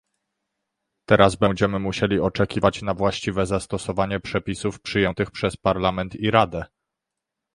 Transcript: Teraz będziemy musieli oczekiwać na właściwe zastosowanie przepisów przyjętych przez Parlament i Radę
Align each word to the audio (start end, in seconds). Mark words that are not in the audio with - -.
Teraz 1.09 1.35
będziemy 1.35 1.79
musieli 1.79 2.19
oczekiwać 2.19 2.81
na 2.81 2.93
właściwe 2.93 3.45
zastosowanie 3.45 4.19
przepisów 4.19 4.81
przyjętych 4.81 5.31
przez 5.31 5.57
Parlament 5.57 6.15
i 6.15 6.31
Radę 6.31 6.65